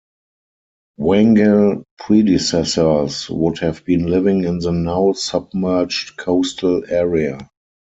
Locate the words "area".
6.89-7.47